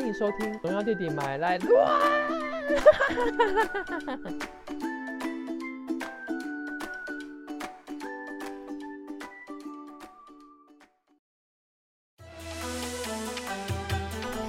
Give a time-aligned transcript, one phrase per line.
[0.00, 1.86] 欢迎收听《荣耀弟弟买来乱》。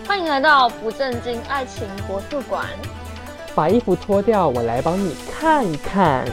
[0.07, 2.65] 欢迎来到不正经爱情博物馆。
[3.53, 6.25] 把衣服脱掉，我来帮你看一看。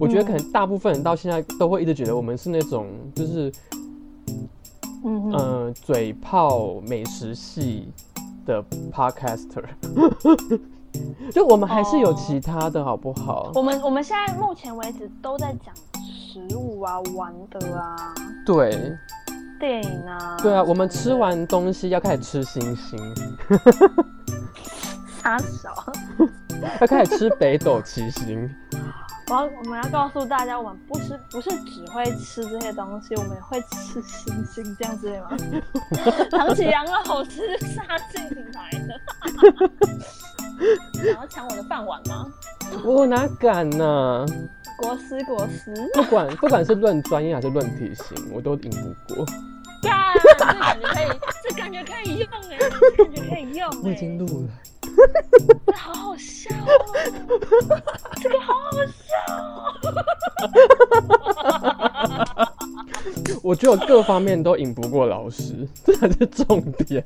[0.00, 3.52] 我觉得可能大部分人到现在都会一直觉得我们是那种就是，
[5.04, 7.92] 嗯哼，呃，嘴炮美食系
[8.46, 9.62] 的 podcaster。
[11.30, 13.52] 就我们还是有哦其他的好不好？
[13.54, 15.72] 我们我们现在目前为止都在讲
[16.02, 18.96] 食物啊、玩的啊、对
[19.60, 20.36] 电影啊。
[20.42, 22.98] 对啊，我们吃完东西要开始吃星星，
[25.22, 25.68] 傻手。
[26.80, 28.50] 要开始吃北斗七星。
[29.30, 35.28] 我要我们要告诉大家，我们不是不是只会吃这些东西，我们也会吃星星，这样子对吗？
[36.28, 38.20] 唐启阳老师杀进
[38.52, 39.00] 来的，
[41.04, 42.26] 想要抢我的饭碗吗？
[42.84, 44.26] 我哪敢呢、
[44.76, 48.70] 国师国师，不管不管是论专业还是论体型，我都赢
[49.06, 49.24] 不过。
[49.80, 51.06] 干，这感觉可以，
[51.44, 53.78] 这感觉可以用哎，这感觉可以用哎。
[53.84, 54.48] 我已经录了。
[55.66, 56.66] 这好好笑哦，
[58.20, 58.49] 这个好。
[63.42, 67.02] 我觉得我各方面都赢不过老师， 这才是重点。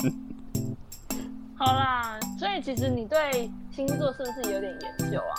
[1.56, 5.34] 好啦，所以其实你对星座是不是有点研究啊？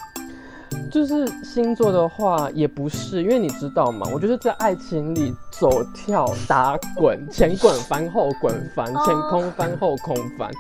[0.92, 4.08] 就是星座的话，也不是，因为你知道吗？
[4.14, 10.52] 我就是在爱情里走跳、打滚、前滚翻、后滚翻、哦前空翻、后空翻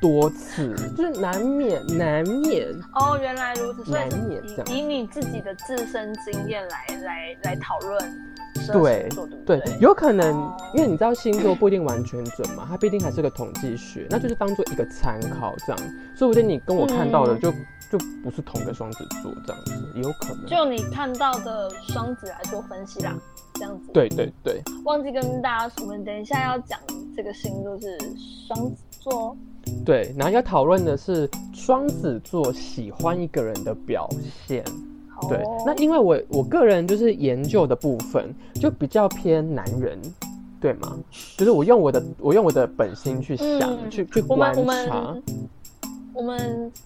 [0.00, 2.68] 多次，就是难免难免。
[2.94, 7.98] 哦，原来如此，所以难免这样以以你自己的自身经验来来来讨论
[8.72, 15.78] 对星座，对不对对？，有可能哦，因为你知道星座不一定完全准嘛，它毕竟还是个统计学，那就是当做一个参考这样。
[16.16, 17.50] 说不定你跟我看到的嗯就、
[17.98, 20.46] 就不是同个双子座这样子，也有可能。
[20.46, 23.16] 就你看到的双子来做分析啦，
[23.54, 23.90] 这样子。
[23.92, 26.78] 对对对，忘记跟大家说，我们等一下要讲
[27.16, 27.98] 这个星座是
[28.46, 29.36] 双子座。
[29.84, 34.08] 对，然后要讨论的是双子座喜欢一个人的表
[34.46, 34.64] 现。
[35.22, 39.98] 好对哦，那因为我我个人就是研究的部分就比较偏男人，
[40.60, 40.96] 对吗？
[41.36, 44.60] 就是我用我的我用我的本心去想，嗯去去观察。
[44.60, 45.22] 我们我们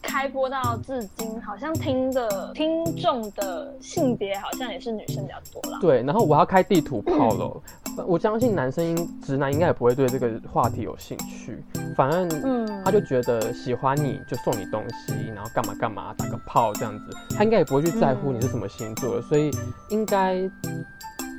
[0.02, 5.78] 开播到至今，好像听的听众的性别好像也是女生比较多啦。
[5.80, 7.60] 对，然后我要开地图炮了。
[8.06, 11.62] 我相信男生应直男应该也不会对这个话题有兴趣，
[11.96, 19.50] 反正嗯他就觉得喜欢你就送你东西，然后干嘛干嘛打个炮这样子，他应该也不会去在乎你是什么星座的，所以
[19.90, 20.40] 应该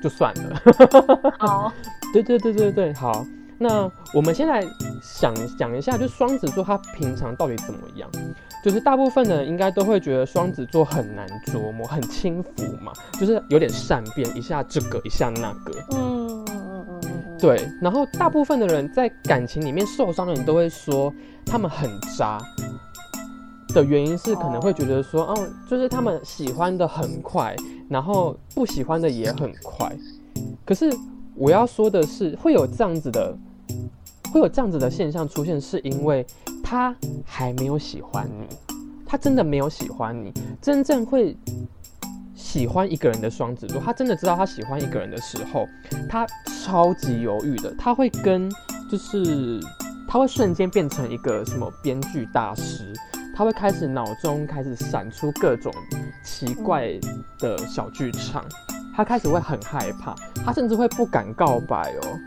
[0.01, 0.61] 就算了。
[1.39, 1.73] 好，
[2.13, 3.25] 对对对对对，好。
[3.57, 4.63] 那我们先来
[5.01, 8.09] 想讲一下，就双子座他平常到底怎么样？
[8.63, 15.73] 就是大部分的人应该都会觉得双子座很难琢磨，很轻浮嘛，就是有点善变，一下这个一下那个。
[15.91, 21.13] 嗯嗯嗯嗯嗯，对，然后大部分的人在感情里面受伤的人都会说
[21.45, 22.39] 他们很渣。
[23.73, 27.53] 的原因是可能会觉得说，哦，就是他们喜欢的很快，
[27.89, 29.91] 然后不喜欢的也很快。
[30.63, 30.89] 可是
[31.35, 33.37] 我要说的是，会有这样子的，
[34.35, 36.27] 会有这样子的现象出现，是因为
[36.61, 36.93] 他
[37.25, 38.45] 还没有喜欢你，
[39.05, 41.37] 他真的没有喜欢你，真正会
[42.35, 45.65] 喜欢一个人的双子座，他真的知道他喜欢一个人的时候，
[46.09, 46.27] 他
[46.65, 48.51] 超级犹豫的，他会跟
[48.91, 49.57] 就是
[50.05, 52.91] 他会瞬间变成一个什么编剧大师，
[53.33, 55.73] 他会开始脑中开始闪出各种
[56.25, 56.91] 奇怪
[57.39, 58.43] 的小剧场，
[58.93, 60.13] 他开始会很害怕，
[60.43, 62.19] 他甚至会不敢告白哦。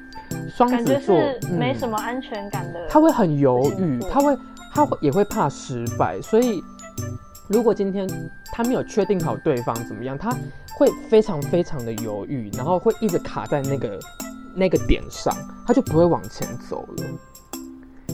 [0.48, 1.96] 双子座是没什么。
[1.98, 2.88] 安全感的。
[2.88, 4.38] 他会很犹豫他会，
[4.72, 6.62] 他会也会怕失败，所以
[7.48, 8.08] 如果今天
[8.52, 10.34] 他没有确定好对方怎么样，他
[10.76, 14.00] 会非常非常的犹豫，然后会一直卡在那个
[14.54, 15.34] 那个点上，
[15.66, 17.04] 他就不会往前走了。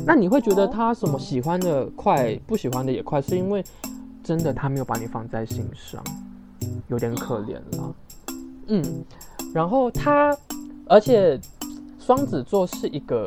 [0.06, 3.64] 那你会觉得哦他什么喜欢的快，不喜欢的也快，是因为
[4.22, 6.02] 真的他没有把你放在心上，
[6.88, 7.94] 有点可怜了。
[8.66, 9.04] 嗯，
[9.54, 10.36] 然后他，
[10.86, 11.38] 而且
[12.06, 13.26] 双子座是一个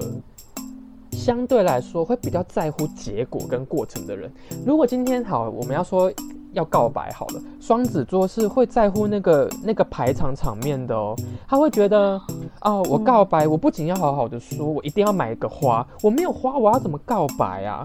[1.12, 4.32] 相对来说会比较在乎结果跟过程的人。
[4.68, 6.14] 如果今天好，我们要说
[6.54, 11.16] 要告白好了，双子座是会在乎那个那个排场场面的哦。
[11.48, 12.22] 他会觉得，
[12.62, 17.82] 哦，我告白，我不仅要好好的说，我一定要买一个花，我没有花，我要怎么告白啊？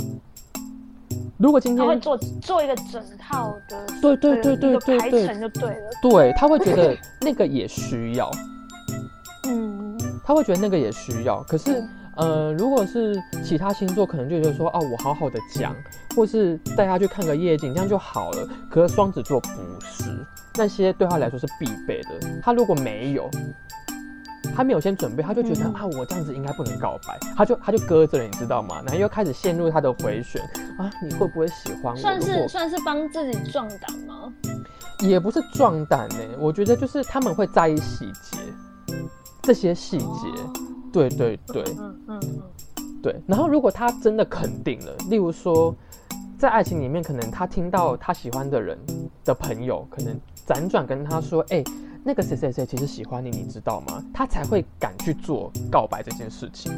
[1.38, 5.90] 如果今天他会做做一个整套的，对对对对对对排程就对了。
[6.02, 8.30] 对他会觉得那个也需要，
[9.48, 9.81] 嗯，
[10.24, 11.42] 他会觉得那个也需要。
[11.42, 11.82] 可是，
[12.16, 15.74] 呃，如果是其他星座，可能就觉得说，哦，我好好的讲，
[16.14, 18.48] 或是带他去看个夜景，这样就好了。
[18.70, 19.48] 可是双子座不
[19.80, 20.04] 是，
[20.54, 22.10] 那些对他来说是必备的。
[22.42, 23.30] 他如果没有，
[24.54, 28.82] 他没有先准备，他就觉得、嗯啊，我这样子应该不能告白，他就他就搁着了，你知道吗？
[28.84, 30.42] 然后又开始陷入他的回旋
[30.78, 31.96] 啊，你会不会喜欢我？
[31.96, 34.32] 算是算是帮自己壮胆吗？
[35.00, 38.31] 也不是壮胆呢，我觉得就是他们会在意细节，
[39.42, 40.52] 这些细节，哦
[40.92, 42.42] 对对对嗯嗯嗯，
[43.02, 43.20] 对。
[43.26, 45.74] 然后如果他真的肯定了，例如说，
[46.38, 48.78] 在爱情里面，可能他听到他喜欢的人
[49.24, 50.14] 的朋友，可能
[50.46, 51.64] 辗转跟他说，哎、
[52.04, 54.04] 那个谁谁谁其实喜欢你，你知道吗？
[54.12, 56.70] 他才会敢去做告白这件事情，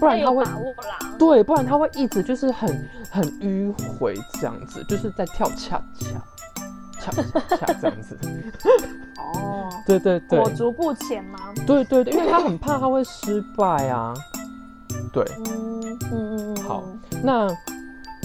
[0.00, 1.16] 不然他会把握啦。
[1.18, 6.24] 对，不然他会一直就是很很迂回这样子，就是在跳恰恰
[7.00, 8.18] 恰恰恰这样子。
[9.18, 11.38] 哦， 对对对裹足不前吗？
[11.66, 14.14] 对对对，因为他很怕他会失败啊。
[15.12, 16.84] 对，嗯嗯嗯嗯，好
[17.22, 17.48] 那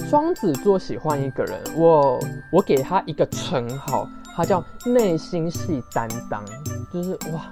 [0.08, 2.20] 双子座喜欢一个人，我
[2.52, 6.44] 我给他一个称号，他叫内心戏担当，
[6.92, 7.42] 就是哇。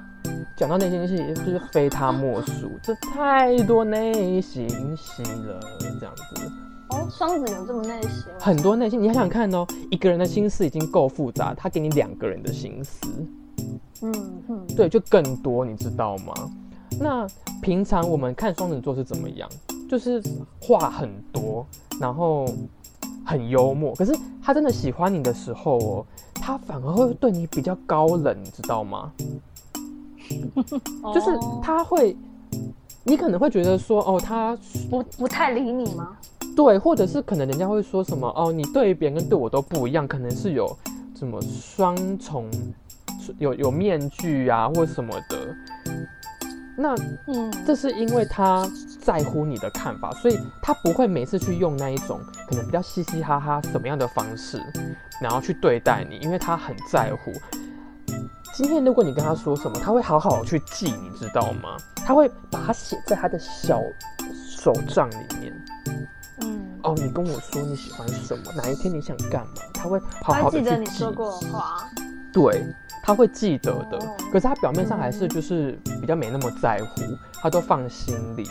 [0.57, 5.61] 讲到内心戏，就是非他莫属，这太多内心戏了，
[5.99, 6.53] 这样子。
[6.91, 8.25] 哦，双子有这么内心？
[8.39, 13.01] 很多内心，你想想看哦，一个人的心思已经够复杂，他给你两个人的心思，
[14.03, 14.15] 嗯
[14.49, 16.33] 嗯，对，就更多，你知道吗？
[17.01, 17.27] 那
[17.61, 19.49] 平常我们看双子座是怎么样？
[19.91, 20.23] 就是
[20.61, 21.67] 话很多，
[22.01, 22.47] 然后
[23.25, 29.13] 很幽默，可是他真的喜欢你的时候哦，他反而会对你比较高冷，你知道吗？
[31.15, 32.17] 就是哦他会，
[33.05, 34.57] 你可能会觉得说，哦，他
[34.91, 36.17] 不不太理你吗？
[36.57, 40.77] 对，或者是可能人家会说什么哦，你对别人跟对我都不一样，可能是有
[41.17, 42.49] 什么双重，
[43.39, 45.55] 有有面具啊或什么的。
[46.77, 46.95] 那
[47.29, 48.69] 嗯，这是因为他
[49.01, 54.61] 在乎你的看法，所以他不会每次去用那一种可能比较嘻嘻哈哈什么样的方式，
[55.21, 57.33] 然后去对待你，因为他很在乎。
[58.57, 61.77] 今天如果你跟他说什么，他会好好去记，你知道吗？
[61.97, 63.83] 他会把它写在他的小
[64.49, 65.53] 手账里面。
[66.41, 71.91] 嗯，哦，你跟我说你喜欢什么，哪一天你想干嘛，他会好好记得你说过的话。
[72.33, 72.65] 对，
[73.03, 73.99] 他会记得的。
[73.99, 77.03] 哦可是他表面上还是就是比较没那么在乎，
[77.35, 78.49] 他都放心里。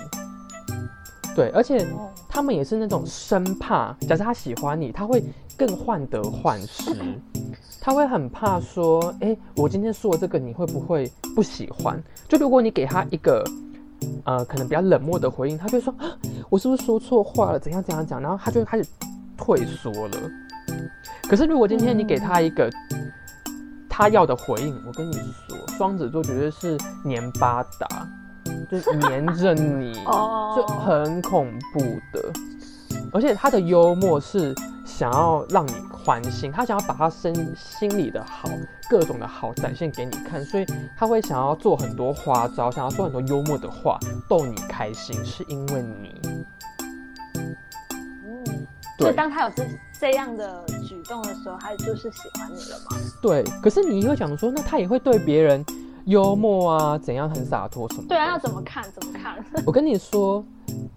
[1.35, 5.23] 对，而且哦，他们也是那种生怕，假设他喜欢你，他会
[5.57, 6.95] 更患得患失，
[7.81, 12.01] 他会很怕说，哎、我今天说这个你会不会不喜欢？
[12.27, 13.43] 就如果你给他一个。
[14.25, 16.05] 呃，可能比较冷漠的回应，他就说：“啊
[16.49, 17.59] 我是不是说错话了？
[17.59, 18.85] 怎样怎样讲？”然后他就开始
[19.37, 20.11] 退缩了。
[21.21, 22.69] 可是如果今天你给他一个
[23.89, 28.05] 他要的回应，我跟你说，双子座绝对是黏八达，
[28.69, 31.79] 就是黏着你， 哦就很恐怖
[32.11, 32.31] 的。
[33.11, 34.55] 而且他的幽默是
[34.85, 38.49] 想要让你欢心，他想要把他身心里的好、
[38.89, 40.65] 各种的好展现给你看，所以
[40.97, 46.21] 他会想要做很多花招，想要说很多幽默的话逗你开心，是因为你。
[48.25, 48.67] 嗯，
[48.97, 49.63] 对所以当他有这
[49.99, 52.97] 这样的举动的时候，他就是喜欢你了嘛？
[53.21, 55.63] 对，可是你会想说，那他也会对别人
[56.05, 58.03] 幽默啊，怎样很洒脱什么？
[58.07, 59.43] 对啊，要怎么看怎么看？
[59.65, 60.43] 我跟你说，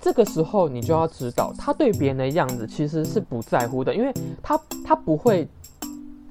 [0.00, 5.46] 这个时候你就要知道，他对别人的样子其实是不在乎的，因为他他不会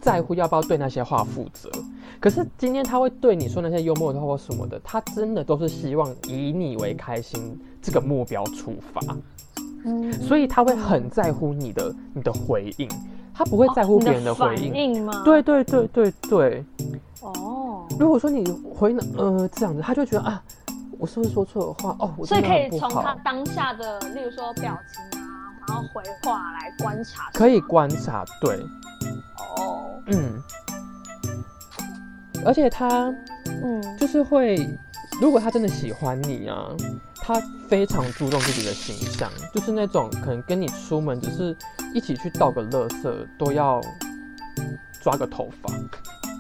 [0.01, 1.69] 在乎要不要对那些话负责。
[2.19, 9.01] 可是今天他会对你说那些幽默的话或什么的，他真的都是希望以你为开心这个目标出发，
[9.85, 12.89] 嗯，所以他会很在乎你的你的回应，
[13.33, 14.69] 他不会在乎别人的回应。
[14.69, 15.21] 哦反应吗？
[15.23, 16.65] 对，对对对对，
[17.21, 17.64] 哦，
[17.99, 20.41] 如果说你回呢呃这样子，他就觉得啊，
[20.97, 21.95] 我是不是说错了话？
[21.99, 22.89] 哦，我所以可以从。
[22.89, 27.29] 他当下的，例如说表情啊，然后回话来观察。
[27.33, 28.55] 可以观察，对，
[29.57, 30.41] 哦，嗯，
[32.45, 33.13] 而且他
[33.45, 34.57] 嗯，就是会，
[35.21, 36.67] 如果他真的喜欢你啊，
[37.15, 41.55] 他非常注重自己的形象，就是那种可能跟你出门只是
[41.93, 43.81] 一起去倒个垃圾都要
[45.01, 45.73] 抓个头发，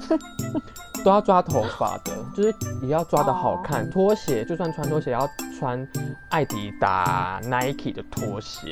[1.03, 3.89] 都要抓头发的，就是也要抓的好看。
[3.89, 5.87] 拖鞋就算穿拖鞋，也要穿
[6.29, 8.71] 艾迪达、Nike 的拖鞋，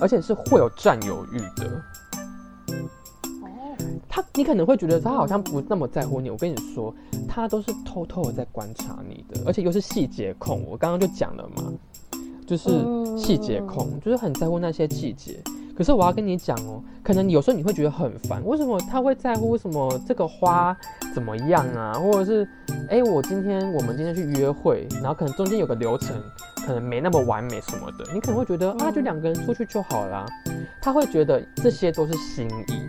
[0.00, 1.82] 而且是会有占有欲的。
[3.42, 3.76] 哦，
[4.08, 6.30] 他，你可能会觉得他好像不那么在乎你。
[6.30, 6.94] 我跟你说，
[7.28, 10.64] 他都是偷偷的在观察你的，而且又是细节控。
[10.66, 11.64] 我刚刚就讲了嘛，
[12.46, 12.70] 就是
[13.18, 15.42] 细节控，就是很在乎那些细节。
[15.74, 19.50] 可是我要跟你讲哦，可能有时候你会觉得很烦，为什么他会在乎？
[19.50, 20.76] 为什么这个花
[21.14, 21.94] 怎么样啊？
[21.94, 22.48] 或者是，
[22.90, 26.14] 哎，我今天我们今天去约会，然后可能中间有个流程，
[26.66, 30.26] 可能没那么完美什么的，你可能会觉得啊，就两个人出去就好啦。
[30.80, 32.88] 他会觉得这些都是心意，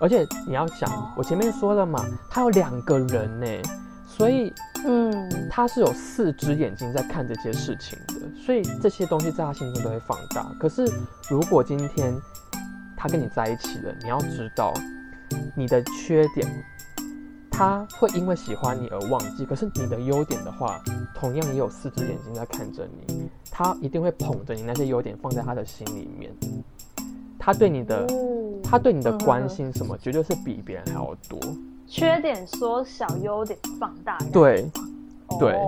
[0.00, 3.46] 而且你要想，我前面说了嘛，他有两个人呢。
[4.18, 4.52] 所以，
[4.84, 10.52] 嗯，他是有四只眼睛在看这些事情的，所以这些东西在他心中都会放大。
[10.58, 10.84] 可是，
[11.30, 12.12] 如果今天
[12.96, 14.74] 他跟你在一起了，你要知道
[15.56, 16.46] 你的缺点，
[17.48, 19.46] 他会因为喜欢你而忘记。
[19.46, 20.82] 可是你的优点的话，
[21.14, 26.34] 同样也有四只眼睛在看着你，他一定会捧着你那些优点放在他的心里面。
[27.38, 28.04] 他对你的，
[28.64, 31.38] 他对你的关心什么，绝对是比别人还要多。
[31.88, 34.18] 缺点缩小，优点放大。
[34.32, 34.70] 对，
[35.40, 35.58] 对，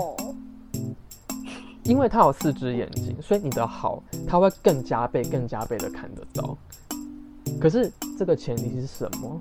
[1.83, 6.57] 因为他有四只眼睛，所以你的好他会更加倍、更加倍的看得到。
[7.61, 9.41] 可是这个前提是什么？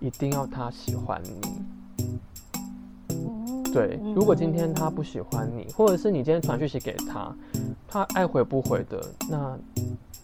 [0.00, 1.40] 一定要他喜欢你。
[3.72, 7.34] 对，如果今天他不喜欢你，或者是你今天传讯息给他，
[7.86, 9.58] 他爱回不回的，那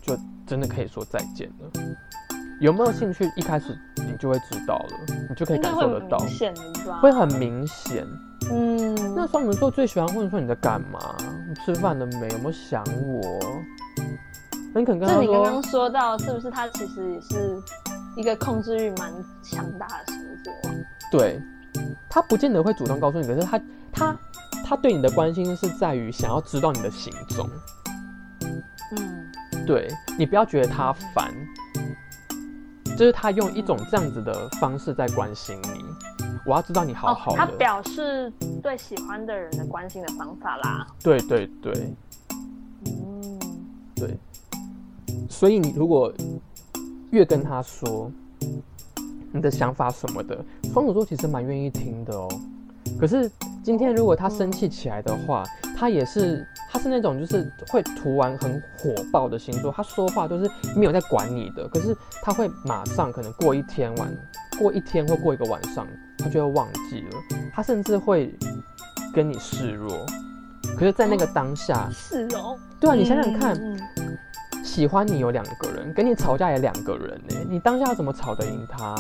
[0.02, 1.70] 就真的可以说再见了。
[2.60, 3.30] 有没有兴趣？
[3.36, 6.18] 一开始你就会知道了，你就可以感受得到，
[7.00, 8.06] 会很明显。
[8.50, 11.16] 嗯，那双子座最喜欢问说你在干嘛？
[11.48, 12.28] 你吃饭了没？
[12.28, 13.40] 有没有想我？
[14.74, 15.08] 很可能。
[15.08, 17.62] 这你刚刚说到，是不是他其实也是
[18.16, 20.52] 一个控制欲蛮强大的星座？
[21.10, 21.40] 对，
[22.08, 23.60] 他不见得会主动告诉你，可是他
[23.92, 24.16] 他
[24.64, 27.48] 他对你的关心是在于想要知道你的行踪。
[28.96, 29.32] 嗯，
[29.66, 31.32] 对你不要觉得他烦。
[32.96, 35.84] 就是他用一种这样子的方式在关心你，
[36.46, 37.38] 我要知道你好好的。
[37.38, 38.32] 他表示
[38.62, 40.86] 对喜欢的人的关心的方法啦。
[41.02, 41.94] 对对对，
[42.86, 43.38] 嗯，
[43.96, 44.16] 对。
[45.28, 46.12] 所以你如果
[47.10, 48.10] 越跟他说
[49.32, 52.28] 你的想法什么的，双子座其实蛮愿意听的哦。
[53.00, 53.28] 可是
[53.64, 55.42] 今天如果他生气起来的话，
[55.76, 56.46] 他也是。
[56.70, 64.12] 他是那种就是会涂完很火爆的星座，他说话都是没有在管你的，可是他会马上可能过一天晚，
[64.58, 65.86] 过一天或过一个晚上，
[66.18, 67.18] 他就会忘记了，
[67.52, 68.34] 他甚至会
[69.12, 70.04] 跟你示弱，
[70.76, 73.56] 可是，在那个当下，示弱，对啊，你想想看，
[74.64, 78.96] 喜欢你有两个人，跟你吵架也两个人呢，你当下怎么吵得赢他？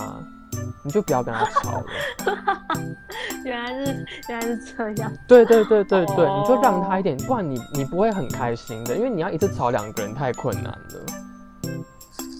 [0.84, 1.84] 你就不要跟他吵了。
[3.44, 5.12] 原来是原来是这样。
[5.26, 11.06] 对对对对对，你就让他一点，不然你你不会很开心的，因为你要一次吵两个人太困难了。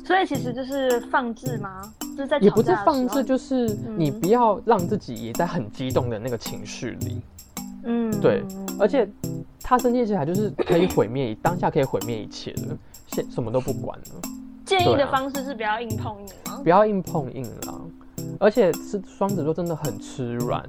[0.06, 1.80] 所以其实就是放置吗？
[2.16, 7.22] 就是在也不是放置，就是你不要让自己也在很激动的那个情绪里。
[7.84, 8.44] 嗯，对。
[8.78, 9.08] 而且
[9.62, 14.04] 他生气起来就是可以毁灭，当下可以毁灭一切的，现什么都不管了。
[14.64, 16.60] 建议的方式是不要硬碰硬吗？
[16.62, 17.80] 不要硬碰硬了。
[18.41, 20.62] 而且是双子座，真的很吃软。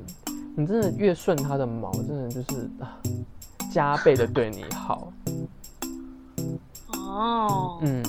[0.55, 2.69] 你真的越顺他的毛，真的就是
[3.71, 5.11] 加倍的对你好。
[6.93, 8.03] 哦，嗯，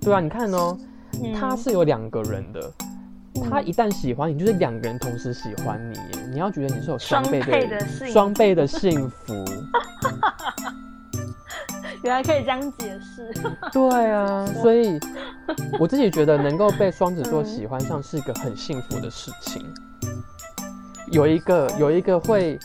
[0.00, 0.78] 对啊，你看哦，
[1.34, 2.72] 他是有两个人的，
[3.48, 5.98] 他一旦喜欢你，就是两个人同时喜欢你，
[6.30, 9.44] 你要觉得你是有双倍的双倍的幸福。
[12.06, 13.28] 原来可以这样解释。
[13.72, 14.98] 对啊， 所以
[15.78, 19.62] 我自己觉得能够被双子座喜欢上是一个很幸福的事情。
[21.10, 22.58] 有一个有一个会，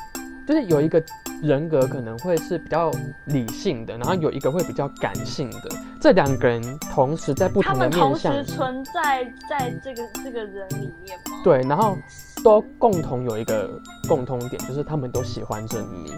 [0.48, 1.04] 就是有一个
[1.42, 2.92] 人格可能会是比较
[3.26, 5.70] 理性的，然后有一个会比较感性的，
[6.00, 6.62] 这两个人
[6.94, 11.42] 同时在不同的面向同时存在在这个这个人里面吗？
[11.44, 11.98] 对，然后
[12.44, 13.70] 都共同有一个
[14.08, 16.12] 共通点，就是他们都喜欢着你。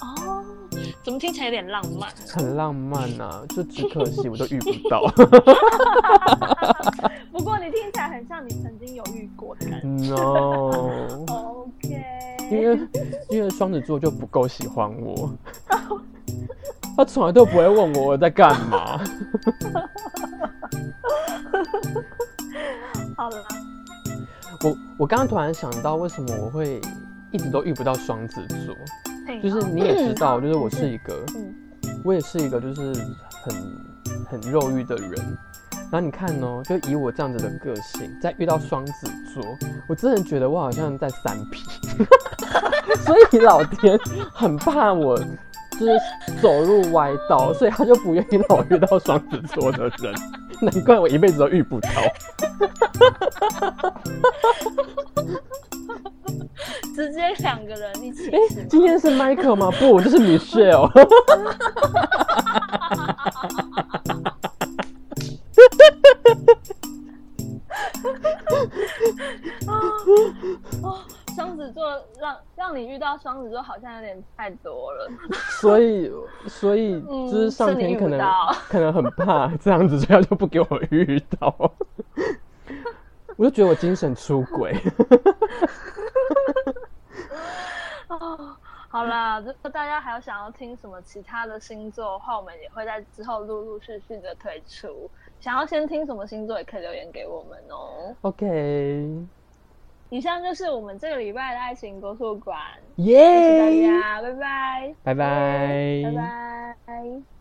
[0.00, 0.15] 哦。
[1.06, 2.10] 怎么听起来有点浪漫？
[2.28, 5.06] 很浪漫呐， 就只可惜我都遇不到。
[7.30, 9.86] 不过你听起来很像你曾经有遇过的感觉。
[10.10, 11.06] No。
[11.28, 12.04] OK。
[12.50, 12.76] 因为
[13.30, 15.30] 因为双子座就不够喜欢我，
[16.96, 18.98] 他从来都不会问我我在干嘛。
[23.16, 23.44] 好了。
[24.64, 26.80] 我我刚刚突然想到，为什么我会
[27.30, 28.74] 一直都遇不到双子座？
[29.42, 31.20] 就是你也知道，就是我是一个，
[32.04, 32.94] 我也是一个，就是
[33.42, 33.52] 很
[34.30, 35.12] 很肉欲的人。
[35.88, 39.40] 然后你看哦，就以我这样子的个性，在遇到双子座，
[39.88, 41.62] 我真的觉得我好像在三 P。
[43.04, 43.96] 所以老天
[44.32, 45.16] 很怕我，
[45.78, 45.96] 就是
[46.42, 50.14] 走入歪道，所以他就不愿意让我遇到双子座的人。
[50.60, 51.88] 难怪我一辈子都遇不到。
[56.94, 58.30] 直接两个人一起。
[58.30, 59.70] 哎、今天是 Michael 吗？
[59.78, 60.90] 不，就是 Michelle。
[71.34, 71.84] 双、子座
[72.18, 75.10] 让让你遇到双子座好像有点太多了，
[75.60, 76.10] 所以
[76.46, 78.18] 所以就是上天可能、
[78.70, 81.54] 可能很怕这样子，所以就不给我遇到，
[83.36, 84.74] 我就觉得我精神出轨。
[88.96, 95.10] 好啦，如果大家还有想要听什么其他的星座的话，我们也会在之后陆陆续续的推出。
[95.38, 98.16] 想要先听什么星座，也可以留言给我们哦。
[98.22, 99.28] OK，
[100.08, 102.58] 以上就是我们这个礼拜的爱情国术馆。
[102.96, 103.18] 耶！
[103.18, 106.10] 谢谢大家，拜拜，拜拜，拜
[106.86, 107.35] 拜。